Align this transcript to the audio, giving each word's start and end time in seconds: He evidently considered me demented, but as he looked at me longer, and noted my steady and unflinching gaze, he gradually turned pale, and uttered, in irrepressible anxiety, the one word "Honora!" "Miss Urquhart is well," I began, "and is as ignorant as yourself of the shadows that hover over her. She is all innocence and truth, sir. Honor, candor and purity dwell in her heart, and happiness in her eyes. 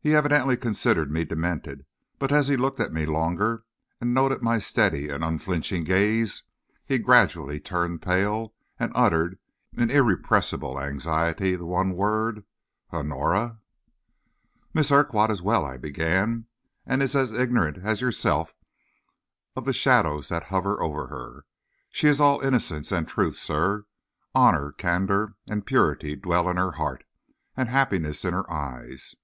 He 0.00 0.14
evidently 0.14 0.56
considered 0.56 1.10
me 1.10 1.24
demented, 1.24 1.84
but 2.18 2.30
as 2.32 2.48
he 2.48 2.56
looked 2.56 2.80
at 2.80 2.92
me 2.92 3.04
longer, 3.06 3.64
and 4.00 4.14
noted 4.14 4.40
my 4.40 4.58
steady 4.58 5.08
and 5.10 5.22
unflinching 5.24 5.82
gaze, 5.84 6.42
he 6.86 6.96
gradually 6.98 7.58
turned 7.60 8.00
pale, 8.00 8.54
and 8.78 8.92
uttered, 8.94 9.38
in 9.76 9.90
irrepressible 9.90 10.80
anxiety, 10.80 11.54
the 11.56 11.66
one 11.66 11.92
word 11.94 12.44
"Honora!" 12.92 13.58
"Miss 14.72 14.90
Urquhart 14.92 15.30
is 15.30 15.42
well," 15.42 15.66
I 15.66 15.76
began, 15.76 16.46
"and 16.86 17.02
is 17.02 17.16
as 17.16 17.32
ignorant 17.32 17.78
as 17.82 18.00
yourself 18.00 18.54
of 19.56 19.64
the 19.66 19.72
shadows 19.72 20.28
that 20.28 20.44
hover 20.44 20.80
over 20.80 21.08
her. 21.08 21.44
She 21.90 22.06
is 22.06 22.20
all 22.20 22.40
innocence 22.40 22.92
and 22.92 23.08
truth, 23.08 23.36
sir. 23.36 23.84
Honor, 24.34 24.72
candor 24.72 25.34
and 25.48 25.66
purity 25.66 26.14
dwell 26.16 26.48
in 26.48 26.56
her 26.58 26.72
heart, 26.72 27.04
and 27.56 27.68
happiness 27.68 28.24
in 28.24 28.32
her 28.32 28.50
eyes. 28.50 29.16